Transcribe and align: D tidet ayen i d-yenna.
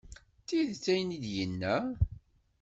D 0.39 0.43
tidet 0.47 0.85
ayen 0.93 1.15
i 1.15 1.17
d-yenna. 1.23 1.75